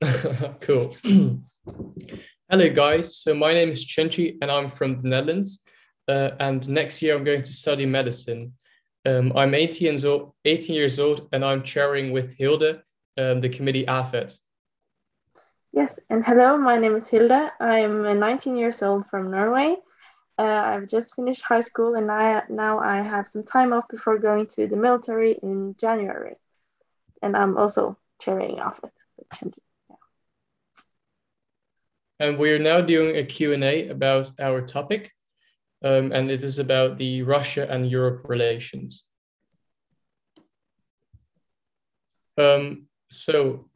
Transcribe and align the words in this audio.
cool. 0.60 0.94
Hello, 2.50 2.70
guys. 2.70 3.16
So 3.16 3.34
my 3.34 3.52
name 3.52 3.70
is 3.70 3.84
Chenchi, 3.84 4.38
and 4.40 4.50
I'm 4.50 4.70
from 4.70 5.02
the 5.02 5.08
Netherlands. 5.08 5.64
Uh, 6.06 6.30
and 6.38 6.66
next 6.68 7.02
year, 7.02 7.16
I'm 7.16 7.24
going 7.24 7.42
to 7.42 7.52
study 7.52 7.84
medicine. 7.84 8.52
Um, 9.04 9.32
I'm 9.36 9.54
18 9.54 9.86
years, 9.86 10.04
old, 10.04 10.34
18 10.44 10.74
years 10.74 10.98
old, 10.98 11.28
and 11.32 11.44
I'm 11.44 11.62
chairing 11.62 12.12
with 12.12 12.36
Hilde 12.36 12.80
um, 13.18 13.40
the 13.40 13.48
committee 13.48 13.84
AFET. 13.86 14.38
Yes, 15.72 15.98
and 16.08 16.24
hello, 16.24 16.56
my 16.56 16.78
name 16.78 16.96
is 16.96 17.08
Hilde. 17.08 17.50
I'm 17.60 18.18
19 18.18 18.56
years 18.56 18.82
old 18.82 19.06
from 19.06 19.30
Norway. 19.30 19.76
Uh, 20.38 20.42
I've 20.42 20.88
just 20.88 21.16
finished 21.16 21.42
high 21.42 21.60
school, 21.60 21.96
and 21.96 22.10
I, 22.10 22.44
now 22.48 22.78
I 22.78 23.02
have 23.02 23.26
some 23.26 23.42
time 23.42 23.72
off 23.72 23.88
before 23.88 24.18
going 24.18 24.46
to 24.46 24.68
the 24.68 24.76
military 24.76 25.32
in 25.32 25.74
January. 25.76 26.36
And 27.20 27.36
I'm 27.36 27.58
also 27.58 27.98
chairing 28.20 28.58
AFET. 28.58 28.92
And 32.20 32.38
we're 32.38 32.58
now 32.58 32.80
doing 32.80 33.16
a 33.16 33.24
Q&A 33.24 33.88
about 33.88 34.32
our 34.40 34.60
topic 34.60 35.12
um, 35.84 36.12
and 36.12 36.30
it 36.30 36.42
is 36.42 36.58
about 36.58 36.98
the 36.98 37.22
Russia 37.22 37.66
and 37.70 37.88
Europe 37.88 38.22
relations. 38.28 39.04
Um, 42.36 42.86
so, 43.10 43.68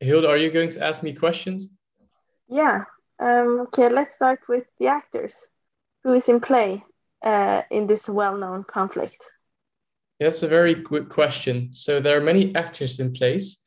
Hilde, 0.00 0.26
are 0.26 0.36
you 0.36 0.50
going 0.50 0.70
to 0.70 0.84
ask 0.84 1.02
me 1.02 1.12
questions? 1.12 1.68
Yeah. 2.48 2.84
Um, 3.20 3.60
okay, 3.68 3.88
let's 3.88 4.14
start 4.14 4.40
with 4.48 4.64
the 4.78 4.88
actors. 4.88 5.34
Who 6.02 6.14
is 6.14 6.28
in 6.28 6.40
play 6.40 6.84
uh, 7.24 7.62
in 7.70 7.86
this 7.86 8.08
well-known 8.08 8.64
conflict? 8.64 9.24
That's 10.18 10.42
a 10.42 10.48
very 10.48 10.74
good 10.74 11.08
question. 11.08 11.72
So 11.72 12.00
there 12.00 12.16
are 12.16 12.20
many 12.20 12.54
actors 12.54 12.98
in 13.00 13.12
place. 13.12 13.58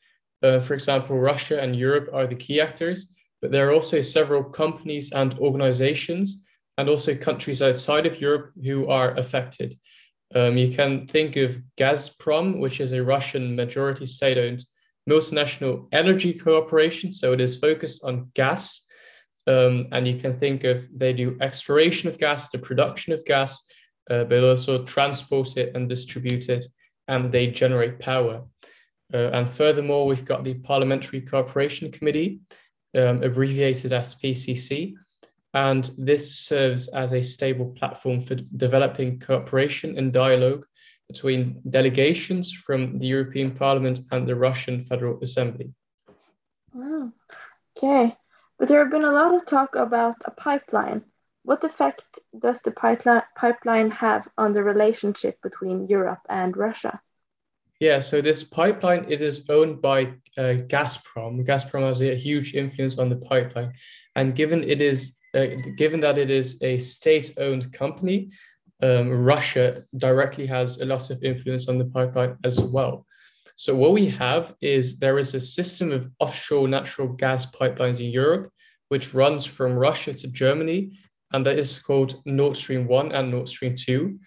Uh, 0.43 0.59
for 0.59 0.73
example, 0.73 1.17
Russia 1.17 1.61
and 1.61 1.75
Europe 1.75 2.09
are 2.13 2.27
the 2.27 2.35
key 2.35 2.61
actors, 2.61 3.11
but 3.45 3.51
there 3.51 3.69
are 3.69 3.73
also 3.73 4.01
several 4.01 4.43
companies 4.43 5.11
and 5.11 5.37
organizations 5.37 6.43
and 6.79 6.89
also 6.89 7.13
countries 7.13 7.61
outside 7.61 8.07
of 8.07 8.19
Europe 8.19 8.51
who 8.63 8.87
are 8.87 9.15
affected. 9.17 9.77
Um, 10.33 10.57
you 10.57 10.75
can 10.75 11.05
think 11.05 11.35
of 11.35 11.61
Gazprom, 11.77 12.57
which 12.57 12.79
is 12.79 12.91
a 12.91 13.03
Russian 13.03 13.55
majority 13.55 14.07
state 14.07 14.39
owned 14.39 14.63
multinational 15.07 15.87
energy 15.91 16.33
cooperation. 16.33 17.11
So 17.11 17.33
it 17.33 17.39
is 17.39 17.59
focused 17.59 18.03
on 18.03 18.31
gas. 18.33 18.81
Um, 19.45 19.89
and 19.91 20.07
you 20.07 20.17
can 20.17 20.39
think 20.39 20.63
of 20.63 20.87
they 20.91 21.13
do 21.13 21.37
exploration 21.39 22.09
of 22.09 22.17
gas, 22.17 22.49
the 22.49 22.57
production 22.57 23.13
of 23.13 23.23
gas, 23.25 23.63
uh, 24.09 24.23
but 24.23 24.43
also 24.43 24.85
transport 24.85 25.55
it 25.55 25.75
and 25.75 25.87
distribute 25.87 26.49
it, 26.49 26.65
and 27.07 27.31
they 27.31 27.45
generate 27.45 27.99
power. 27.99 28.41
Uh, 29.13 29.29
and 29.33 29.47
furthermore, 29.47 30.07
we've 30.07 30.25
got 30.25 30.43
the 30.43 30.55
Parliamentary 30.55 31.21
Cooperation 31.21 31.91
Committee, 31.91 32.39
um, 32.95 33.23
abbreviated 33.23 33.93
as 33.93 34.15
PCC, 34.15 34.93
and 35.53 35.89
this 35.97 36.35
serves 36.35 36.87
as 36.89 37.13
a 37.13 37.21
stable 37.21 37.73
platform 37.77 38.21
for 38.21 38.35
developing 38.35 39.19
cooperation 39.19 39.97
and 39.97 40.11
dialogue 40.11 40.65
between 41.07 41.61
delegations 41.69 42.51
from 42.51 42.99
the 42.99 43.07
European 43.07 43.51
Parliament 43.51 44.01
and 44.11 44.27
the 44.27 44.35
Russian 44.35 44.83
Federal 44.83 45.19
Assembly. 45.21 45.71
Okay, 47.77 48.15
but 48.57 48.67
there 48.67 48.79
have 48.79 48.91
been 48.91 49.05
a 49.05 49.11
lot 49.11 49.33
of 49.33 49.45
talk 49.45 49.75
about 49.75 50.15
a 50.25 50.31
pipeline. 50.31 51.03
What 51.43 51.63
effect 51.63 52.19
does 52.37 52.59
the 52.59 52.71
pipeline 52.71 53.91
have 53.91 54.27
on 54.37 54.53
the 54.53 54.63
relationship 54.63 55.41
between 55.41 55.87
Europe 55.87 56.21
and 56.27 56.57
Russia? 56.57 57.01
Yeah, 57.85 57.99
so 57.99 58.19
this 58.19 58.43
pipeline 58.43 59.05
it 59.09 59.21
is 59.21 59.47
owned 59.47 59.79
by 59.79 60.05
uh, 60.39 60.57
Gazprom. 60.73 61.45
Gazprom 61.45 61.83
has 61.87 62.01
a 62.01 62.15
huge 62.15 62.55
influence 62.55 62.97
on 62.97 63.09
the 63.09 63.15
pipeline, 63.15 63.73
and 64.15 64.33
given 64.33 64.63
it 64.63 64.81
is 64.81 65.17
uh, 65.35 65.45
given 65.77 65.99
that 65.99 66.17
it 66.17 66.31
is 66.31 66.57
a 66.63 66.79
state-owned 66.79 67.71
company, 67.71 68.31
um, 68.81 69.11
Russia 69.11 69.83
directly 69.95 70.47
has 70.47 70.81
a 70.81 70.85
lot 70.85 71.11
of 71.11 71.23
influence 71.23 71.69
on 71.69 71.77
the 71.77 71.85
pipeline 71.85 72.37
as 72.43 72.59
well. 72.59 73.05
So 73.55 73.75
what 73.75 73.93
we 73.93 74.07
have 74.25 74.55
is 74.61 74.97
there 74.97 75.19
is 75.19 75.35
a 75.35 75.39
system 75.39 75.91
of 75.91 76.09
offshore 76.19 76.67
natural 76.67 77.09
gas 77.09 77.45
pipelines 77.45 77.99
in 77.99 78.09
Europe, 78.09 78.49
which 78.89 79.13
runs 79.13 79.45
from 79.45 79.73
Russia 79.73 80.11
to 80.15 80.27
Germany, 80.27 80.97
and 81.33 81.45
that 81.45 81.59
is 81.59 81.77
called 81.77 82.19
Nord 82.25 82.57
Stream 82.57 82.87
1 82.87 83.11
and 83.11 83.29
Nord 83.29 83.47
Stream 83.47 83.75
2. 83.75 84.17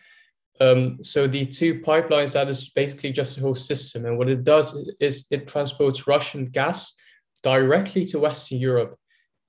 Um, 0.60 0.98
so 1.02 1.26
the 1.26 1.46
two 1.46 1.80
pipelines, 1.80 2.32
that 2.32 2.48
is 2.48 2.70
basically 2.70 3.12
just 3.12 3.38
a 3.38 3.40
whole 3.40 3.54
system. 3.54 4.06
And 4.06 4.18
what 4.18 4.28
it 4.28 4.44
does 4.44 4.90
is 5.00 5.26
it 5.30 5.46
transports 5.46 6.06
Russian 6.06 6.46
gas 6.46 6.94
directly 7.42 8.04
to 8.06 8.18
Western 8.18 8.58
Europe. 8.58 8.96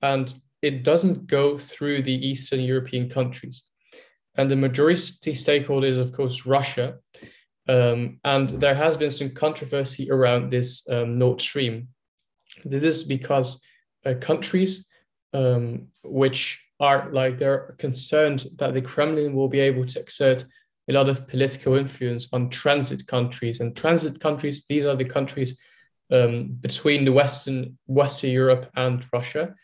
And 0.02 0.32
it 0.62 0.84
doesn't 0.84 1.26
go 1.26 1.58
through 1.58 2.02
the 2.02 2.26
Eastern 2.26 2.60
European 2.60 3.08
countries. 3.08 3.64
And 4.36 4.50
the 4.50 4.56
majority 4.56 5.34
stakeholder 5.34 5.86
is, 5.86 5.98
of 5.98 6.12
course, 6.12 6.46
Russia. 6.46 6.98
Um, 7.68 8.20
and 8.24 8.48
there 8.48 8.74
has 8.74 8.96
been 8.96 9.10
some 9.10 9.30
controversy 9.30 10.10
around 10.10 10.50
this 10.50 10.88
um, 10.88 11.14
Nord 11.14 11.40
Stream. 11.40 11.88
This 12.64 12.82
is 12.82 13.04
because 13.04 13.60
uh, 14.04 14.14
countries 14.20 14.86
um, 15.32 15.88
which 16.02 16.62
are 16.78 17.10
like 17.12 17.38
they're 17.38 17.74
concerned 17.78 18.46
that 18.56 18.74
the 18.74 18.82
Kremlin 18.82 19.34
will 19.34 19.48
be 19.48 19.60
able 19.60 19.86
to 19.86 20.00
exert 20.00 20.44
a 20.90 20.92
lot 20.92 21.08
of 21.08 21.26
political 21.26 21.74
influence 21.76 22.28
on 22.32 22.50
transit 22.50 23.06
countries. 23.06 23.60
And 23.60 23.74
transit 23.76 24.20
countries, 24.20 24.64
these 24.68 24.84
are 24.84 24.96
the 24.96 25.04
countries 25.04 25.58
um, 26.10 26.48
between 26.60 27.04
the 27.04 27.12
Western 27.12 27.78
Western 27.86 28.30
Europe 28.30 28.68
and 28.74 29.06
Russia 29.12 29.54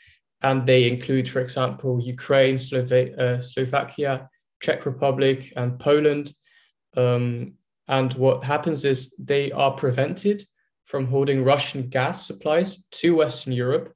and 0.42 0.66
they 0.66 0.86
include, 0.86 1.28
for 1.28 1.40
example, 1.40 2.00
Ukraine, 2.00 2.56
Slova- 2.56 3.18
uh, 3.18 3.40
Slovakia, 3.40 4.28
Czech 4.60 4.86
Republic, 4.86 5.52
and 5.56 5.78
Poland. 5.78 6.32
Um, 6.96 7.54
and 7.88 8.12
what 8.14 8.44
happens 8.44 8.84
is 8.84 9.14
they 9.18 9.52
are 9.52 9.72
prevented 9.72 10.44
from 10.84 11.06
holding 11.06 11.44
Russian 11.44 11.88
gas 11.88 12.26
supplies 12.26 12.84
to 12.92 13.16
Western 13.16 13.52
Europe 13.52 13.92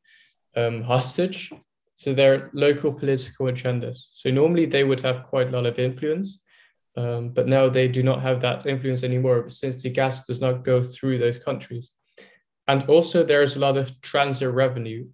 um, 0.57 0.83
hostage 0.83 1.53
to 1.99 2.15
their 2.15 2.51
local 2.53 2.93
political 2.93 3.47
agendas. 3.47 4.09
So 4.11 4.31
normally 4.31 4.67
they 4.67 4.85
would 4.85 5.03
have 5.03 5.25
quite 5.25 5.49
a 5.49 5.51
lot 5.51 5.67
of 5.67 5.79
influence, 5.79 6.41
um, 7.00 7.31
but 7.31 7.49
now 7.49 7.69
they 7.69 7.88
do 7.88 8.03
not 8.03 8.21
have 8.21 8.41
that 8.43 8.66
influence 8.66 9.03
anymore 9.03 9.49
since 9.49 9.83
the 9.83 9.88
gas 9.88 10.27
does 10.27 10.41
not 10.41 10.65
go 10.65 10.83
through 10.83 11.16
those 11.19 11.38
countries. 11.38 11.93
And 12.69 12.83
also 12.91 13.25
there 13.25 13.43
is 13.43 13.56
a 13.56 13.59
lot 13.59 13.78
of 13.78 14.00
transit 14.03 14.50
revenue 14.53 15.09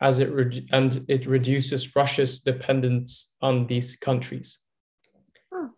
as 0.00 0.18
it 0.18 0.32
re- 0.32 0.68
and 0.72 1.04
it 1.08 1.26
reduces 1.26 1.94
Russia's 1.94 2.40
dependence 2.40 3.34
on 3.40 3.66
these 3.68 3.94
countries. 3.96 4.58
Hmm. 5.52 5.68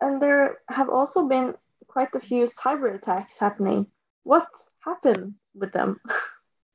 And 0.00 0.22
there 0.22 0.58
have 0.68 0.88
also 0.88 1.26
been 1.26 1.54
quite 1.88 2.14
a 2.14 2.20
few 2.20 2.44
cyber 2.44 2.94
attacks 2.94 3.38
happening. 3.38 3.86
What 4.22 4.46
happened 4.80 5.34
with 5.54 5.72
them? 5.72 6.00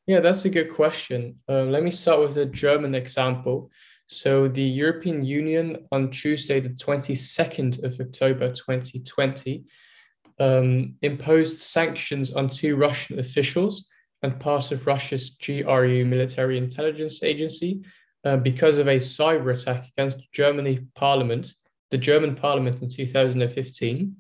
Yeah, 0.06 0.20
that's 0.20 0.44
a 0.44 0.50
good 0.50 0.74
question. 0.74 1.40
Uh, 1.48 1.64
let 1.64 1.82
me 1.82 1.90
start 1.90 2.20
with 2.20 2.38
a 2.38 2.46
German 2.46 2.94
example. 2.94 3.72
So, 4.08 4.48
the 4.48 4.64
European 4.64 5.24
Union 5.24 5.88
on 5.92 6.12
Tuesday, 6.12 6.60
the 6.60 6.70
22nd 6.70 7.84
of 7.84 8.00
October 8.00 8.52
2020, 8.52 9.64
um, 10.40 10.96
imposed 11.02 11.62
sanctions 11.62 12.34
on 12.34 12.50
two 12.50 12.76
Russian 12.76 13.20
officials 13.20 13.88
and 14.22 14.40
part 14.40 14.72
of 14.72 14.88
Russia's 14.88 15.32
GRU 15.32 16.06
military 16.06 16.58
intelligence 16.58 17.24
agency 17.24 17.84
uh, 18.26 18.38
because 18.38 18.78
of 18.78 18.88
a 18.88 18.98
cyber 18.98 19.54
attack 19.54 19.86
against 19.90 20.32
Germany 20.32 20.88
parliament, 20.96 21.54
the 21.92 21.98
German 21.98 22.36
parliament 22.36 22.82
in 22.82 22.90
2015. 22.90 24.16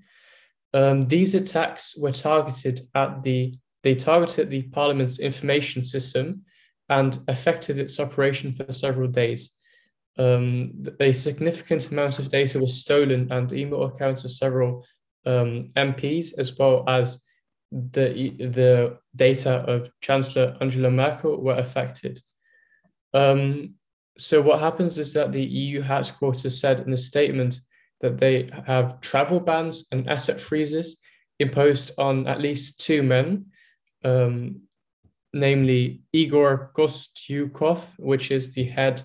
Um, 0.73 1.01
these 1.01 1.35
attacks 1.35 1.95
were 1.97 2.11
targeted 2.11 2.81
at 2.95 3.23
the, 3.23 3.57
they 3.83 3.95
targeted 3.95 4.49
the 4.49 4.63
parliament's 4.63 5.19
information 5.19 5.83
system 5.83 6.43
and 6.89 7.17
affected 7.27 7.79
its 7.79 7.99
operation 7.99 8.53
for 8.53 8.71
several 8.71 9.07
days. 9.07 9.51
Um, 10.17 10.83
a 10.99 11.11
significant 11.11 11.89
amount 11.91 12.19
of 12.19 12.29
data 12.29 12.59
was 12.59 12.79
stolen 12.79 13.31
and 13.31 13.51
email 13.51 13.83
accounts 13.83 14.25
of 14.25 14.31
several 14.31 14.85
um, 15.25 15.69
MPs, 15.75 16.37
as 16.37 16.57
well 16.57 16.83
as 16.87 17.23
the, 17.71 18.35
the 18.39 18.97
data 19.15 19.55
of 19.67 19.89
Chancellor 20.01 20.55
Angela 20.61 20.91
Merkel 20.91 21.41
were 21.41 21.55
affected. 21.55 22.19
Um, 23.13 23.75
so 24.17 24.41
what 24.41 24.59
happens 24.59 24.97
is 24.99 25.13
that 25.13 25.31
the 25.31 25.43
EU 25.43 25.81
headquarters 25.81 26.59
said 26.59 26.81
in 26.81 26.93
a 26.93 26.97
statement 26.97 27.59
that 28.01 28.17
they 28.17 28.49
have 28.67 29.01
travel 29.01 29.39
bans 29.39 29.87
and 29.91 30.09
asset 30.09 30.39
freezes 30.39 30.99
imposed 31.39 31.91
on 31.97 32.27
at 32.27 32.41
least 32.41 32.79
two 32.79 33.01
men, 33.01 33.47
um, 34.03 34.61
namely 35.33 36.03
Igor 36.11 36.71
Kostyukov, 36.75 37.79
which 37.97 38.29
is 38.29 38.53
the 38.53 38.65
head 38.65 39.01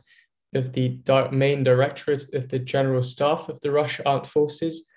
of 0.54 0.72
the 0.72 0.88
di- 0.88 1.30
main 1.30 1.62
directorate 1.64 2.32
of 2.34 2.48
the 2.48 2.58
General 2.58 3.02
Staff 3.02 3.48
of 3.48 3.60
the 3.60 3.70
Russian 3.70 4.06
Armed 4.06 4.26
Forces, 4.26 4.88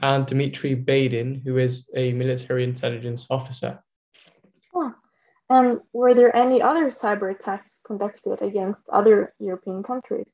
and 0.00 0.26
Dmitry 0.26 0.76
Badin, 0.76 1.42
who 1.42 1.56
is 1.56 1.90
a 1.94 2.12
military 2.12 2.64
intelligence 2.64 3.26
officer. 3.30 3.82
And 5.50 5.80
were 5.92 6.14
there 6.14 6.34
any 6.36 6.60
other 6.60 6.88
cyber 6.90 7.30
attacks 7.34 7.80
conducted 7.84 8.42
against 8.42 8.82
other 8.90 9.32
European 9.38 9.82
countries? 9.82 10.26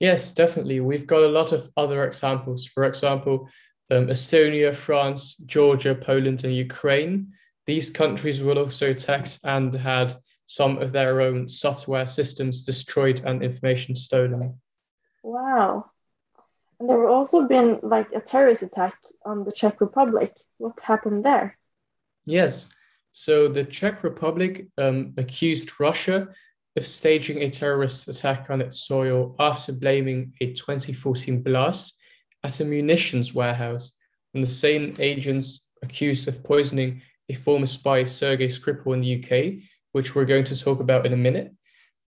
Yes, 0.00 0.32
definitely. 0.32 0.80
We've 0.80 1.06
got 1.06 1.22
a 1.22 1.28
lot 1.28 1.52
of 1.52 1.70
other 1.76 2.04
examples. 2.04 2.66
For 2.66 2.84
example, 2.84 3.48
um, 3.90 4.08
Estonia, 4.08 4.74
France, 4.74 5.36
Georgia, 5.36 5.94
Poland, 5.94 6.44
and 6.44 6.54
Ukraine. 6.54 7.32
These 7.66 7.88
countries 7.88 8.42
were 8.42 8.58
also 8.58 8.90
attacked 8.90 9.38
and 9.44 9.74
had 9.74 10.14
some 10.46 10.78
of 10.78 10.92
their 10.92 11.20
own 11.20 11.48
software 11.48 12.06
systems 12.06 12.62
destroyed 12.62 13.22
and 13.24 13.42
information 13.42 13.94
stolen. 13.94 14.60
Wow. 15.22 15.90
And 16.78 16.88
there 16.88 17.00
have 17.00 17.10
also 17.10 17.46
been 17.46 17.80
like 17.82 18.12
a 18.12 18.20
terrorist 18.20 18.62
attack 18.62 18.96
on 19.24 19.44
the 19.44 19.52
Czech 19.52 19.80
Republic. 19.80 20.32
What 20.58 20.80
happened 20.80 21.24
there? 21.24 21.56
Yes. 22.26 22.68
So 23.12 23.48
the 23.48 23.64
Czech 23.64 24.02
Republic 24.02 24.66
um, 24.76 25.14
accused 25.16 25.78
Russia 25.78 26.28
of 26.76 26.86
staging 26.86 27.42
a 27.42 27.50
terrorist 27.50 28.08
attack 28.08 28.50
on 28.50 28.60
its 28.60 28.80
soil 28.80 29.36
after 29.38 29.72
blaming 29.72 30.34
a 30.40 30.52
2014 30.52 31.42
blast 31.42 31.96
at 32.42 32.60
a 32.60 32.64
munitions 32.64 33.32
warehouse, 33.32 33.92
and 34.34 34.42
the 34.42 34.50
same 34.50 34.94
agents 34.98 35.68
accused 35.82 36.26
of 36.26 36.42
poisoning 36.42 37.00
a 37.28 37.34
former 37.34 37.66
spy, 37.66 38.04
Sergei 38.04 38.48
Skripal, 38.48 38.94
in 38.94 39.00
the 39.00 39.22
UK, 39.22 39.62
which 39.94 40.14
we're 40.14 40.24
going 40.24 40.42
to 40.42 40.58
talk 40.58 40.80
about 40.80 41.06
in 41.06 41.12
a 41.12 41.16
minute. 41.16 41.52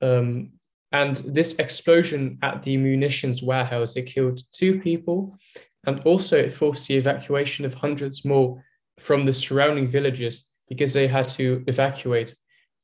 Um, 0.02 0.50
and 0.90 1.16
this 1.18 1.54
explosion 1.54 2.38
at 2.42 2.64
the 2.64 2.76
munitions 2.76 3.40
warehouse, 3.40 3.94
it 3.94 4.06
killed 4.06 4.40
two 4.50 4.80
people, 4.80 5.38
and 5.86 6.00
also 6.00 6.36
it 6.36 6.52
forced 6.52 6.88
the 6.88 6.96
evacuation 6.96 7.64
of 7.64 7.74
hundreds 7.74 8.24
more 8.24 8.64
from 8.98 9.22
the 9.22 9.32
surrounding 9.32 9.86
villages 9.86 10.44
because 10.68 10.92
they 10.92 11.06
had 11.06 11.28
to 11.28 11.62
evacuate. 11.68 12.34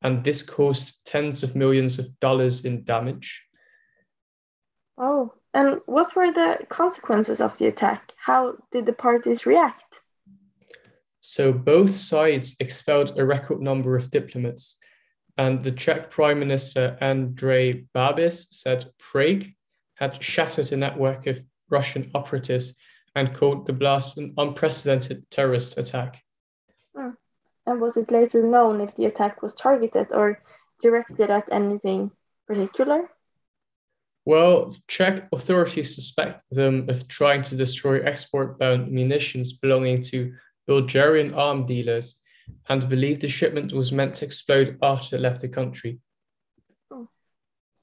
And 0.02 0.22
this 0.22 0.42
caused 0.42 1.04
tens 1.04 1.42
of 1.42 1.56
millions 1.56 1.98
of 1.98 2.20
dollars 2.20 2.64
in 2.64 2.84
damage. 2.84 3.42
Oh, 4.96 5.32
and 5.52 5.80
what 5.86 6.14
were 6.14 6.32
the 6.32 6.58
consequences 6.68 7.40
of 7.40 7.58
the 7.58 7.66
attack? 7.66 8.12
How 8.16 8.54
did 8.70 8.86
the 8.86 8.92
parties 8.92 9.44
react? 9.44 10.02
So 11.26 11.54
both 11.54 11.96
sides 11.96 12.54
expelled 12.60 13.18
a 13.18 13.24
record 13.24 13.62
number 13.62 13.96
of 13.96 14.10
diplomats. 14.10 14.76
And 15.38 15.64
the 15.64 15.72
Czech 15.72 16.10
Prime 16.10 16.38
Minister 16.38 16.98
Andrej 17.00 17.86
Babiš 17.94 18.52
said 18.52 18.90
Prague 18.98 19.46
had 19.94 20.22
shattered 20.22 20.70
a 20.70 20.76
network 20.76 21.26
of 21.26 21.40
Russian 21.70 22.10
operatives 22.14 22.76
and 23.16 23.32
called 23.32 23.66
the 23.66 23.72
blast 23.72 24.18
an 24.18 24.34
unprecedented 24.36 25.24
terrorist 25.30 25.78
attack. 25.78 26.22
Hmm. 26.94 27.12
And 27.64 27.80
was 27.80 27.96
it 27.96 28.10
later 28.10 28.46
known 28.46 28.82
if 28.82 28.94
the 28.94 29.06
attack 29.06 29.40
was 29.40 29.54
targeted 29.54 30.12
or 30.12 30.42
directed 30.78 31.30
at 31.30 31.48
anything 31.50 32.10
particular? 32.46 33.08
Well, 34.26 34.76
Czech 34.88 35.26
authorities 35.32 35.94
suspect 35.94 36.44
them 36.50 36.90
of 36.90 37.08
trying 37.08 37.44
to 37.44 37.56
destroy 37.56 38.02
export 38.02 38.58
bound 38.58 38.92
munitions 38.92 39.54
belonging 39.54 40.02
to 40.02 40.34
Bulgarian 40.66 41.32
arm 41.34 41.66
dealers 41.66 42.16
and 42.68 42.88
believed 42.88 43.22
the 43.22 43.28
shipment 43.28 43.72
was 43.72 43.92
meant 43.92 44.14
to 44.16 44.24
explode 44.24 44.78
after 44.82 45.16
it 45.16 45.20
left 45.20 45.40
the 45.40 45.48
country. 45.48 45.98
Oh, 46.90 47.08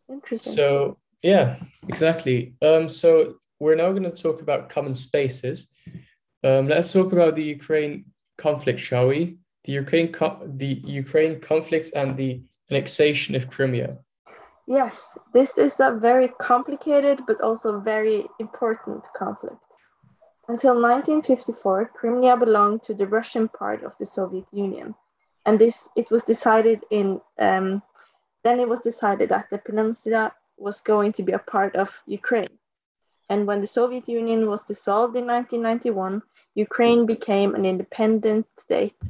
interesting. 0.09 0.53
So, 0.53 0.97
yeah, 1.21 1.57
exactly. 1.87 2.55
Um, 2.61 2.89
so, 2.89 3.35
we're 3.59 3.75
now 3.75 3.91
going 3.91 4.11
to 4.11 4.11
talk 4.11 4.41
about 4.41 4.69
common 4.69 4.95
spaces. 4.95 5.67
Um, 6.43 6.67
let's 6.67 6.91
talk 6.91 7.11
about 7.11 7.35
the 7.35 7.43
Ukraine 7.43 8.05
conflict, 8.37 8.79
shall 8.79 9.07
we? 9.07 9.37
the 9.63 9.73
Ukraine, 9.73 10.11
the 10.57 10.81
Ukraine 10.85 11.39
conflict 11.39 11.91
and 11.95 12.17
the 12.17 12.41
annexation 12.69 13.35
of 13.35 13.49
Crimea. 13.49 13.97
Yes, 14.67 15.17
this 15.33 15.57
is 15.57 15.79
a 15.79 15.91
very 15.91 16.29
complicated 16.39 17.21
but 17.27 17.41
also 17.41 17.79
very 17.79 18.25
important 18.39 19.05
conflict. 19.15 19.65
Until 20.51 20.73
1954, 20.73 21.91
Crimea 21.93 22.35
belonged 22.35 22.83
to 22.83 22.93
the 22.93 23.07
Russian 23.07 23.47
part 23.47 23.83
of 23.83 23.97
the 23.97 24.05
Soviet 24.05 24.45
Union, 24.51 24.95
and 25.45 25.57
this 25.57 25.87
it 25.95 26.11
was 26.11 26.25
decided 26.25 26.83
in 26.89 27.21
um, 27.39 27.81
then 28.43 28.59
it 28.59 28.67
was 28.67 28.81
decided 28.81 29.29
that 29.29 29.49
the 29.49 29.59
peninsula 29.59 30.33
was 30.57 30.81
going 30.81 31.13
to 31.13 31.23
be 31.23 31.31
a 31.31 31.45
part 31.53 31.77
of 31.77 32.03
Ukraine. 32.05 32.57
And 33.29 33.47
when 33.47 33.61
the 33.61 33.73
Soviet 33.79 34.09
Union 34.09 34.49
was 34.49 34.63
dissolved 34.63 35.15
in 35.15 35.25
1991, 35.25 36.21
Ukraine 36.55 37.05
became 37.05 37.55
an 37.55 37.65
independent 37.65 38.45
state 38.57 39.01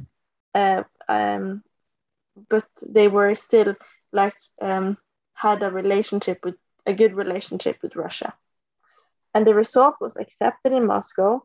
uh, 0.54 0.84
um, 1.08 1.64
but 2.48 2.68
they 2.86 3.08
were 3.08 3.34
still 3.34 3.74
like 4.12 4.36
um, 4.60 4.96
had 5.34 5.62
a 5.64 5.70
relationship 5.70 6.44
with 6.44 6.54
a 6.86 6.94
good 6.94 7.14
relationship 7.14 7.78
with 7.82 7.96
Russia. 7.96 8.32
And 9.34 9.46
the 9.46 9.54
result 9.54 9.96
was 10.00 10.16
accepted 10.16 10.72
in 10.72 10.86
Moscow, 10.86 11.42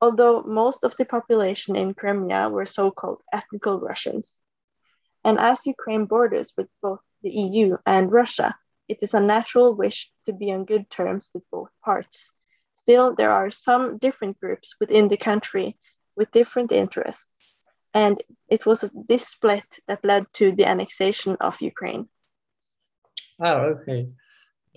although 0.00 0.42
most 0.42 0.84
of 0.84 0.96
the 0.96 1.04
population 1.04 1.76
in 1.76 1.94
Crimea 1.94 2.48
were 2.48 2.66
so 2.66 2.90
called 2.90 3.22
ethnical 3.32 3.80
Russians. 3.80 4.42
And 5.24 5.38
as 5.38 5.66
Ukraine 5.66 6.06
borders 6.06 6.52
with 6.56 6.68
both 6.80 7.00
the 7.22 7.30
EU 7.30 7.76
and 7.84 8.10
Russia, 8.10 8.56
it 8.88 8.98
is 9.02 9.12
a 9.14 9.20
natural 9.20 9.74
wish 9.74 10.10
to 10.26 10.32
be 10.32 10.52
on 10.52 10.64
good 10.64 10.88
terms 10.88 11.28
with 11.34 11.42
both 11.50 11.68
parts. 11.84 12.32
Still, 12.74 13.14
there 13.14 13.32
are 13.32 13.50
some 13.50 13.98
different 13.98 14.40
groups 14.40 14.76
within 14.80 15.08
the 15.08 15.16
country 15.18 15.76
with 16.16 16.30
different 16.30 16.72
interests 16.72 17.38
and 17.94 18.22
it 18.48 18.66
was 18.66 18.90
this 19.08 19.26
split 19.26 19.80
that 19.86 20.04
led 20.04 20.26
to 20.34 20.52
the 20.52 20.66
annexation 20.66 21.36
of 21.40 21.60
Ukraine. 21.60 22.08
Oh, 23.40 23.74
okay. 23.74 24.08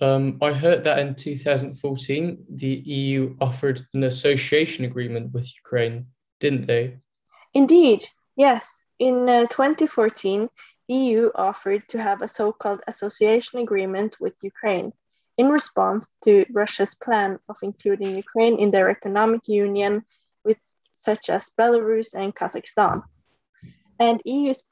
Um, 0.02 0.38
I 0.42 0.52
heard 0.52 0.82
that 0.84 0.98
in 0.98 1.14
2014, 1.14 2.44
the 2.50 2.66
EU 2.66 3.36
offered 3.40 3.86
an 3.94 4.02
association 4.02 4.84
agreement 4.84 5.32
with 5.32 5.54
Ukraine, 5.54 6.06
didn't 6.40 6.66
they? 6.66 6.96
Indeed, 7.54 8.04
yes. 8.34 8.82
In 8.98 9.28
uh, 9.28 9.46
2014, 9.46 10.48
EU 10.88 11.30
offered 11.36 11.86
to 11.88 12.02
have 12.02 12.20
a 12.20 12.26
so-called 12.26 12.80
association 12.88 13.60
agreement 13.60 14.16
with 14.18 14.34
Ukraine 14.42 14.92
in 15.38 15.48
response 15.48 16.08
to 16.24 16.44
Russia's 16.50 16.96
plan 16.96 17.38
of 17.48 17.56
including 17.62 18.16
Ukraine 18.16 18.58
in 18.58 18.72
their 18.72 18.90
economic 18.90 19.46
union 19.46 20.04
with 20.44 20.58
such 20.90 21.30
as 21.30 21.50
Belarus 21.56 22.12
and 22.12 22.34
Kazakhstan. 22.34 23.04
And 24.00 24.20
EU's 24.24 24.64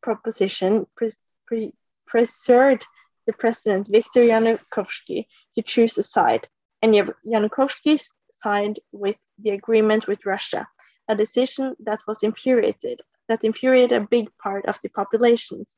proposition 0.00 0.86
pre- 0.96 1.74
pressured 2.06 2.84
the 3.28 3.34
president 3.34 3.86
Viktor 3.86 4.22
Yanukovsky 4.22 5.26
to 5.54 5.62
choose 5.62 5.98
a 5.98 6.02
side, 6.02 6.48
and 6.82 6.94
Yanukovsky 6.94 8.02
signed 8.32 8.80
with 8.90 9.18
the 9.38 9.50
agreement 9.50 10.08
with 10.08 10.24
Russia, 10.24 10.66
a 11.08 11.14
decision 11.14 11.76
that 11.80 12.00
was 12.08 12.22
infuriated 12.22 13.00
that 13.28 13.44
infuriated 13.44 13.92
a 13.92 14.06
big 14.06 14.28
part 14.42 14.64
of 14.66 14.78
the 14.82 14.88
populations, 14.88 15.76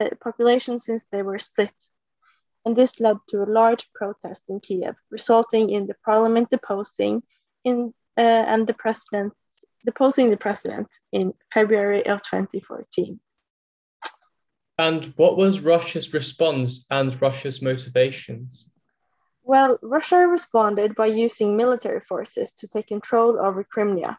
the 0.00 0.16
population 0.16 0.78
since 0.78 1.04
they 1.12 1.22
were 1.22 1.38
split. 1.38 1.74
And 2.64 2.74
this 2.74 2.98
led 2.98 3.18
to 3.28 3.42
a 3.42 3.52
large 3.60 3.92
protest 3.94 4.48
in 4.48 4.60
Kiev, 4.60 4.96
resulting 5.10 5.70
in 5.70 5.86
the 5.86 5.96
parliament 6.04 6.48
deposing 6.50 7.22
in 7.64 7.92
uh, 8.18 8.44
and 8.52 8.66
the 8.66 8.74
president 8.74 9.34
deposing 9.84 10.30
the 10.30 10.36
president 10.36 10.88
in 11.12 11.34
February 11.52 12.06
of 12.06 12.22
2014. 12.22 13.20
And 14.78 15.06
what 15.16 15.36
was 15.36 15.60
Russia's 15.60 16.12
response 16.12 16.86
and 16.90 17.20
Russia's 17.20 17.62
motivations? 17.62 18.70
Well, 19.42 19.78
Russia 19.80 20.26
responded 20.26 20.94
by 20.94 21.06
using 21.06 21.56
military 21.56 22.00
forces 22.00 22.52
to 22.52 22.68
take 22.68 22.88
control 22.88 23.38
over 23.38 23.64
Crimea. 23.64 24.18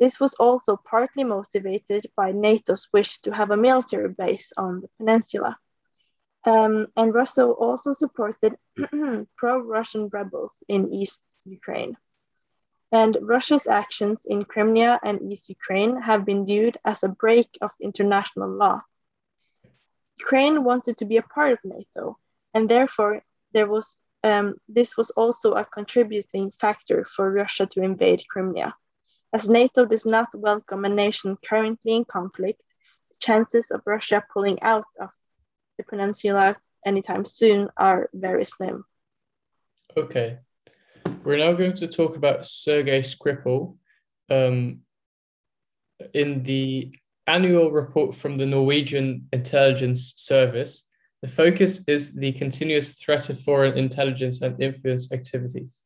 This 0.00 0.18
was 0.18 0.34
also 0.34 0.76
partly 0.76 1.24
motivated 1.24 2.06
by 2.16 2.32
NATO's 2.32 2.88
wish 2.92 3.20
to 3.20 3.30
have 3.32 3.50
a 3.50 3.56
military 3.56 4.08
base 4.08 4.52
on 4.56 4.80
the 4.80 4.88
peninsula. 4.98 5.56
Um, 6.44 6.88
and 6.96 7.14
Russia 7.14 7.44
also 7.44 7.92
supported 7.92 8.56
pro 9.36 9.58
Russian 9.60 10.08
rebels 10.08 10.62
in 10.68 10.92
East 10.92 11.22
Ukraine 11.44 11.96
and 12.94 13.18
Russia's 13.20 13.66
actions 13.66 14.24
in 14.24 14.44
Crimea 14.44 15.00
and 15.02 15.20
East 15.20 15.48
Ukraine 15.48 16.00
have 16.00 16.24
been 16.24 16.46
viewed 16.46 16.78
as 16.84 17.02
a 17.02 17.08
break 17.08 17.48
of 17.60 17.72
international 17.80 18.48
law. 18.48 18.82
Ukraine 20.18 20.64
wanted 20.64 20.96
to 20.98 21.04
be 21.04 21.16
a 21.16 21.22
part 21.22 21.52
of 21.52 21.64
NATO, 21.64 22.18
and 22.52 22.68
therefore 22.68 23.22
there 23.52 23.66
was 23.66 23.98
um, 24.22 24.54
this 24.68 24.96
was 24.96 25.10
also 25.10 25.52
a 25.52 25.66
contributing 25.66 26.50
factor 26.50 27.04
for 27.04 27.30
Russia 27.30 27.66
to 27.66 27.82
invade 27.82 28.24
Crimea. 28.28 28.74
As 29.34 29.48
NATO 29.48 29.84
does 29.84 30.06
not 30.06 30.28
welcome 30.34 30.84
a 30.84 30.88
nation 30.88 31.36
currently 31.44 31.94
in 31.94 32.04
conflict, 32.06 32.62
the 33.10 33.16
chances 33.20 33.70
of 33.70 33.82
Russia 33.84 34.24
pulling 34.32 34.62
out 34.62 34.86
of 34.98 35.10
the 35.76 35.84
peninsula 35.84 36.56
anytime 36.86 37.24
soon 37.26 37.68
are 37.76 38.08
very 38.14 38.44
slim. 38.44 38.84
Okay, 39.96 40.38
we're 41.22 41.38
now 41.38 41.52
going 41.52 41.74
to 41.74 41.86
talk 41.86 42.16
about 42.16 42.46
Sergei 42.46 43.00
Skripal 43.00 43.76
um, 44.30 44.80
in 46.14 46.42
the 46.42 46.94
annual 47.26 47.70
report 47.70 48.14
from 48.14 48.36
the 48.36 48.46
Norwegian 48.46 49.28
Intelligence 49.32 50.14
Service, 50.16 50.84
the 51.22 51.28
focus 51.28 51.82
is 51.86 52.12
the 52.12 52.32
continuous 52.32 52.92
threat 52.92 53.30
of 53.30 53.40
foreign 53.40 53.78
intelligence 53.78 54.42
and 54.42 54.60
influence 54.62 55.10
activities, 55.10 55.82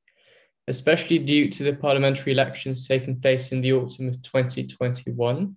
especially 0.67 1.19
due 1.19 1.49
to 1.51 1.63
the 1.63 1.75
parliamentary 1.75 2.33
elections 2.33 2.89
taking 2.89 3.21
place 3.21 3.53
in 3.53 3.61
the 3.61 3.73
autumn 3.73 4.09
of 4.09 4.21
2021. 4.23 5.55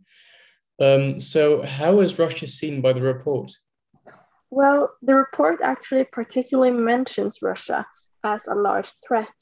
Um, 0.80 1.20
so, 1.20 1.64
how 1.64 2.02
is 2.02 2.20
Russia 2.20 2.48
seen 2.48 2.82
by 2.82 2.94
the 2.94 3.02
report? 3.02 3.52
Well, 4.52 4.92
the 5.02 5.16
report 5.16 5.62
actually 5.64 6.04
particularly 6.04 6.72
mentions 6.72 7.42
Russia 7.42 7.88
as 8.24 8.48
a 8.48 8.54
large 8.54 8.92
threat 9.08 9.34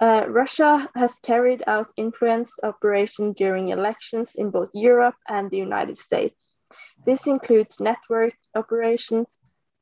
uh, 0.00 0.24
Russia 0.28 0.88
has 0.94 1.18
carried 1.18 1.62
out 1.66 1.92
influence 1.96 2.54
operations 2.62 3.34
during 3.36 3.68
elections 3.68 4.34
in 4.36 4.50
both 4.50 4.70
Europe 4.72 5.16
and 5.28 5.50
the 5.50 5.58
United 5.58 5.98
States. 5.98 6.58
This 7.04 7.26
includes 7.26 7.80
network 7.80 8.34
operation, 8.54 9.26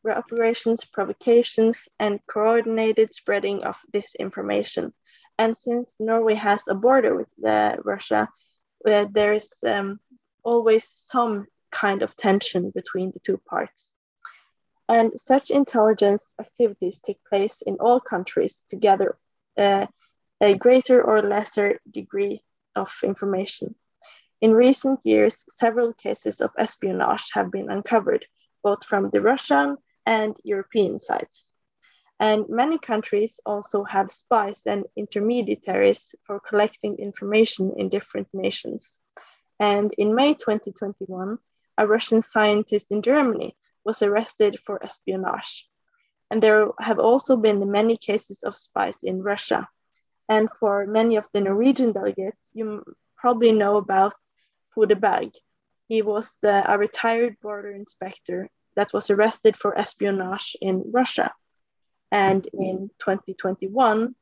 operations, 0.06 0.84
provocations, 0.84 1.88
and 1.98 2.20
coordinated 2.26 3.12
spreading 3.12 3.64
of 3.64 3.76
disinformation. 3.92 4.92
And 5.38 5.56
since 5.56 5.96
Norway 5.98 6.34
has 6.34 6.68
a 6.68 6.74
border 6.74 7.16
with 7.16 7.28
uh, 7.44 7.76
Russia, 7.84 8.28
uh, 8.88 9.06
there 9.10 9.32
is 9.32 9.52
um, 9.66 10.00
always 10.44 10.88
some 10.88 11.46
kind 11.70 12.02
of 12.02 12.16
tension 12.16 12.70
between 12.70 13.10
the 13.10 13.20
two 13.20 13.38
parts. 13.38 13.94
And 14.88 15.12
such 15.18 15.50
intelligence 15.50 16.34
activities 16.40 17.00
take 17.00 17.18
place 17.28 17.60
in 17.60 17.76
all 17.80 18.00
countries 18.00 18.64
together 18.68 19.18
uh, 19.58 19.86
a 20.40 20.54
greater 20.54 21.02
or 21.02 21.22
lesser 21.22 21.80
degree 21.90 22.42
of 22.74 22.92
information. 23.02 23.74
In 24.40 24.52
recent 24.52 25.00
years, 25.04 25.44
several 25.48 25.94
cases 25.94 26.40
of 26.40 26.50
espionage 26.58 27.30
have 27.32 27.50
been 27.50 27.70
uncovered, 27.70 28.26
both 28.62 28.84
from 28.84 29.10
the 29.10 29.22
Russian 29.22 29.78
and 30.04 30.36
European 30.44 30.98
sides. 30.98 31.54
And 32.18 32.48
many 32.48 32.78
countries 32.78 33.40
also 33.44 33.84
have 33.84 34.10
spies 34.10 34.66
and 34.66 34.86
intermediaries 34.96 36.14
for 36.22 36.40
collecting 36.40 36.96
information 36.96 37.74
in 37.76 37.88
different 37.88 38.28
nations. 38.32 39.00
And 39.58 39.92
in 39.98 40.14
May 40.14 40.34
2021, 40.34 41.38
a 41.78 41.86
Russian 41.86 42.22
scientist 42.22 42.86
in 42.90 43.02
Germany 43.02 43.56
was 43.84 44.02
arrested 44.02 44.58
for 44.58 44.82
espionage. 44.82 45.68
And 46.30 46.42
there 46.42 46.68
have 46.80 46.98
also 46.98 47.36
been 47.36 47.70
many 47.70 47.96
cases 47.96 48.42
of 48.42 48.58
spies 48.58 49.02
in 49.02 49.22
Russia. 49.22 49.68
And 50.28 50.50
for 50.50 50.86
many 50.86 51.16
of 51.16 51.28
the 51.32 51.40
Norwegian 51.40 51.92
delegates, 51.92 52.48
you 52.52 52.82
probably 53.16 53.52
know 53.52 53.76
about 53.76 54.14
Frode 54.70 55.00
Berg. 55.00 55.32
He 55.88 56.02
was 56.02 56.38
uh, 56.42 56.62
a 56.66 56.78
retired 56.78 57.36
border 57.40 57.70
inspector 57.70 58.48
that 58.74 58.92
was 58.92 59.10
arrested 59.10 59.56
for 59.56 59.78
espionage 59.78 60.56
in 60.60 60.84
Russia. 60.92 61.32
And 62.10 62.46
in 62.52 62.90
2021, 62.98 64.14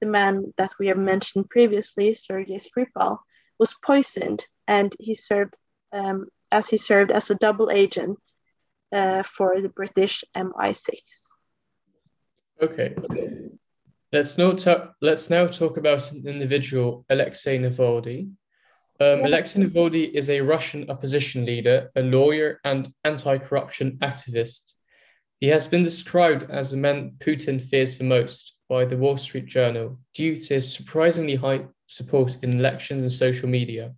the 0.00 0.06
man 0.06 0.52
that 0.58 0.72
we 0.78 0.88
have 0.88 0.98
mentioned 0.98 1.48
previously, 1.48 2.14
Sergei 2.14 2.58
Skripal, 2.58 3.18
was 3.58 3.74
poisoned 3.74 4.44
and 4.66 4.94
he 4.98 5.14
served 5.14 5.54
um, 5.92 6.26
as 6.50 6.68
he 6.68 6.76
served 6.76 7.10
as 7.10 7.30
a 7.30 7.36
double 7.36 7.70
agent 7.70 8.18
uh, 8.92 9.22
for 9.22 9.60
the 9.60 9.68
British 9.68 10.24
MI6. 10.36 10.88
Okay. 12.60 12.94
Let's 14.12 14.36
now, 14.36 14.52
ta- 14.52 14.90
let's 15.00 15.30
now 15.30 15.46
talk 15.46 15.78
about 15.78 16.12
an 16.12 16.26
individual, 16.26 17.06
Alexei 17.08 17.58
Navalny. 17.58 18.30
Um. 19.00 19.24
Alexei 19.24 19.62
Navalny 19.62 20.12
is 20.12 20.28
a 20.28 20.42
Russian 20.42 20.90
opposition 20.90 21.46
leader, 21.46 21.90
a 21.96 22.02
lawyer, 22.02 22.60
and 22.62 22.92
anti 23.04 23.38
corruption 23.38 23.98
activist. 24.02 24.74
He 25.40 25.46
has 25.48 25.66
been 25.66 25.82
described 25.82 26.44
as 26.50 26.70
the 26.70 26.76
man 26.76 27.16
Putin 27.20 27.58
fears 27.58 27.96
the 27.96 28.04
most 28.04 28.54
by 28.68 28.84
the 28.84 28.98
Wall 28.98 29.16
Street 29.16 29.46
Journal 29.46 29.98
due 30.14 30.38
to 30.38 30.54
his 30.54 30.70
surprisingly 30.70 31.36
high 31.36 31.64
support 31.86 32.36
in 32.42 32.58
elections 32.58 33.02
and 33.04 33.12
social 33.12 33.48
media. 33.48 33.94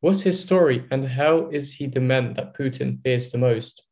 What's 0.00 0.22
his 0.22 0.40
story 0.40 0.86
and 0.92 1.04
how 1.04 1.48
is 1.48 1.74
he 1.74 1.88
the 1.88 2.00
man 2.00 2.34
that 2.34 2.56
Putin 2.56 3.02
fears 3.02 3.30
the 3.30 3.38
most? 3.38 3.82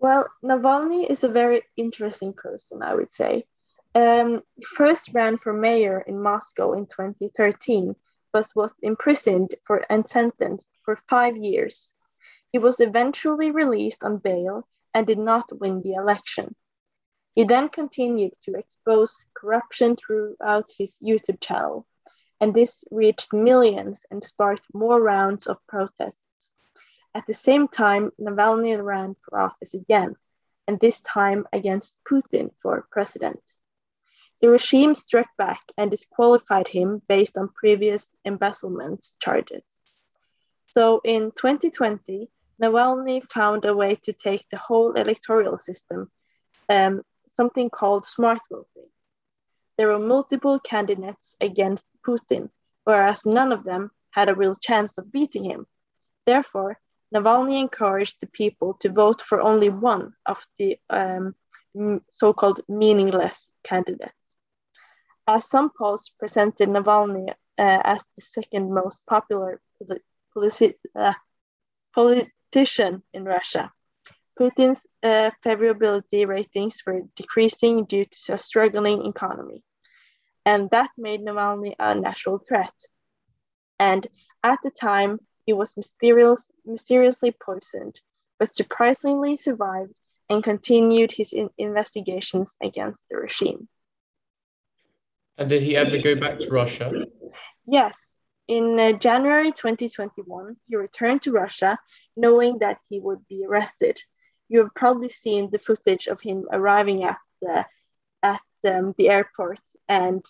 Well, 0.00 0.26
Navalny 0.44 1.08
is 1.08 1.22
a 1.22 1.28
very 1.28 1.62
interesting 1.76 2.32
person, 2.32 2.82
I 2.82 2.94
would 2.94 3.10
say. 3.12 3.46
Um, 3.96 4.42
first 4.64 5.10
ran 5.12 5.38
for 5.38 5.52
mayor 5.52 6.00
in 6.00 6.20
Moscow 6.20 6.72
in 6.72 6.86
2013, 6.86 7.94
but 8.32 8.50
was 8.56 8.74
imprisoned 8.82 9.54
for 9.62 9.86
and 9.88 10.08
sentenced 10.08 10.68
for 10.82 10.96
five 10.96 11.36
years. 11.36 11.94
He 12.50 12.58
was 12.58 12.80
eventually 12.80 13.52
released 13.52 14.02
on 14.02 14.18
bail 14.18 14.66
and 14.92 15.06
did 15.06 15.18
not 15.18 15.60
win 15.60 15.82
the 15.82 15.94
election. 15.94 16.56
He 17.36 17.44
then 17.44 17.68
continued 17.68 18.34
to 18.42 18.54
expose 18.54 19.26
corruption 19.34 19.96
throughout 19.96 20.72
his 20.76 20.98
YouTube 20.98 21.40
channel, 21.40 21.86
and 22.40 22.54
this 22.54 22.84
reached 22.90 23.32
millions 23.32 24.06
and 24.10 24.22
sparked 24.22 24.66
more 24.72 25.00
rounds 25.00 25.46
of 25.46 25.64
protests. 25.68 26.52
At 27.14 27.26
the 27.26 27.34
same 27.34 27.68
time, 27.68 28.10
Navalny 28.20 28.76
ran 28.84 29.14
for 29.22 29.38
office 29.38 29.74
again, 29.74 30.16
and 30.66 30.80
this 30.80 31.00
time 31.00 31.46
against 31.52 32.00
Putin 32.04 32.56
for 32.56 32.88
president. 32.90 33.40
The 34.40 34.50
regime 34.50 34.94
struck 34.94 35.28
back 35.38 35.62
and 35.78 35.90
disqualified 35.90 36.68
him 36.68 37.00
based 37.08 37.38
on 37.38 37.48
previous 37.48 38.08
embezzlement 38.24 39.06
charges. 39.18 39.64
So 40.64 41.00
in 41.04 41.30
2020, 41.30 42.28
Navalny 42.60 43.24
found 43.24 43.64
a 43.64 43.74
way 43.74 43.94
to 44.02 44.12
take 44.12 44.44
the 44.50 44.58
whole 44.58 44.92
electoral 44.92 45.56
system, 45.56 46.10
um, 46.68 47.02
something 47.26 47.70
called 47.70 48.06
smart 48.06 48.40
voting. 48.50 48.90
There 49.76 49.88
were 49.88 49.98
multiple 49.98 50.60
candidates 50.60 51.34
against 51.40 51.84
Putin, 52.06 52.50
whereas 52.84 53.24
none 53.26 53.50
of 53.50 53.64
them 53.64 53.90
had 54.10 54.28
a 54.28 54.34
real 54.34 54.54
chance 54.54 54.98
of 54.98 55.10
beating 55.10 55.44
him. 55.44 55.66
Therefore, 56.26 56.78
Navalny 57.14 57.60
encouraged 57.60 58.20
the 58.20 58.26
people 58.26 58.74
to 58.80 58.88
vote 58.88 59.22
for 59.22 59.40
only 59.40 59.68
one 59.68 60.14
of 60.26 60.46
the 60.58 60.78
um, 60.90 61.34
so 62.08 62.32
called 62.32 62.60
meaningless 62.68 63.50
candidates 63.62 64.23
as 65.26 65.48
some 65.48 65.70
polls 65.70 66.10
presented 66.18 66.68
Navalny 66.68 67.30
uh, 67.30 67.34
as 67.84 68.02
the 68.16 68.22
second 68.22 68.72
most 68.72 69.06
popular 69.06 69.60
uh, 70.94 71.12
politician 71.94 73.02
in 73.12 73.24
Russia. 73.24 73.72
Putin's 74.38 74.86
uh, 75.02 75.30
favorability 75.44 76.26
ratings 76.26 76.82
were 76.84 77.02
decreasing 77.14 77.84
due 77.84 78.04
to 78.04 78.34
a 78.34 78.38
struggling 78.38 79.06
economy, 79.06 79.62
and 80.44 80.68
that 80.70 80.90
made 80.98 81.20
Navalny 81.20 81.74
a 81.78 81.94
natural 81.94 82.38
threat. 82.38 82.74
And 83.78 84.06
at 84.42 84.58
the 84.64 84.70
time, 84.70 85.20
he 85.46 85.52
was 85.52 85.76
mysterious, 85.76 86.50
mysteriously 86.64 87.32
poisoned, 87.32 88.00
but 88.38 88.54
surprisingly 88.54 89.36
survived 89.36 89.92
and 90.28 90.42
continued 90.42 91.12
his 91.12 91.32
in- 91.32 91.50
investigations 91.58 92.56
against 92.60 93.04
the 93.08 93.16
regime. 93.16 93.68
And 95.36 95.48
did 95.48 95.62
he 95.62 95.76
ever 95.76 95.98
go 95.98 96.14
back 96.14 96.38
to 96.38 96.48
Russia? 96.50 96.92
Yes. 97.66 98.16
In 98.46 98.78
uh, 98.78 98.92
January 98.92 99.52
2021, 99.52 100.56
he 100.68 100.76
returned 100.76 101.22
to 101.22 101.32
Russia 101.32 101.78
knowing 102.16 102.58
that 102.58 102.78
he 102.88 103.00
would 103.00 103.26
be 103.28 103.44
arrested. 103.48 104.00
You 104.48 104.60
have 104.60 104.74
probably 104.74 105.08
seen 105.08 105.50
the 105.50 105.58
footage 105.58 106.06
of 106.06 106.20
him 106.20 106.44
arriving 106.52 107.04
at 107.04 107.18
the, 107.40 107.64
at 108.22 108.42
um, 108.64 108.94
the 108.96 109.08
airport 109.08 109.60
and 109.88 110.24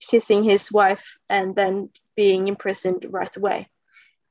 kissing 0.00 0.44
his 0.44 0.70
wife 0.70 1.16
and 1.28 1.54
then 1.54 1.90
being 2.16 2.48
imprisoned 2.48 3.06
right 3.08 3.34
away. 3.36 3.68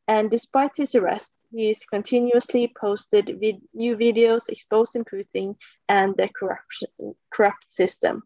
And 0.07 0.31
despite 0.31 0.77
his 0.77 0.95
arrest, 0.95 1.33
he 1.51 1.69
is 1.69 1.85
continuously 1.85 2.73
posted 2.79 3.37
vid- 3.39 3.61
new 3.73 3.95
videos 3.95 4.49
exposing 4.49 5.05
Putin 5.05 5.55
and 5.87 6.15
the 6.17 6.29
corruption, 6.29 6.89
corrupt 7.31 7.71
system. 7.71 8.23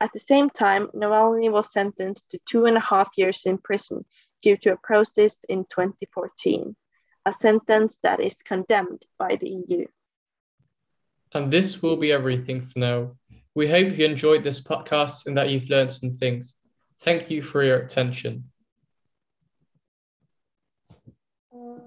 At 0.00 0.12
the 0.14 0.18
same 0.18 0.48
time, 0.48 0.88
Navalny 0.94 1.50
was 1.50 1.72
sentenced 1.72 2.30
to 2.30 2.38
two 2.48 2.64
and 2.64 2.76
a 2.76 2.80
half 2.80 3.10
years 3.16 3.44
in 3.44 3.58
prison 3.58 4.06
due 4.40 4.56
to 4.58 4.72
a 4.72 4.76
protest 4.76 5.44
in 5.48 5.64
2014, 5.64 6.74
a 7.26 7.32
sentence 7.32 7.98
that 8.02 8.20
is 8.20 8.36
condemned 8.42 9.04
by 9.18 9.36
the 9.36 9.50
EU. 9.68 9.84
And 11.32 11.52
this 11.52 11.82
will 11.82 11.96
be 11.96 12.12
everything 12.12 12.66
for 12.66 12.78
now. 12.78 13.16
We 13.54 13.68
hope 13.68 13.98
you 13.98 14.06
enjoyed 14.06 14.42
this 14.42 14.60
podcast 14.60 15.26
and 15.26 15.36
that 15.36 15.50
you've 15.50 15.68
learned 15.68 15.92
some 15.92 16.12
things. 16.12 16.54
Thank 17.00 17.30
you 17.30 17.42
for 17.42 17.62
your 17.62 17.78
attention. 17.78 18.49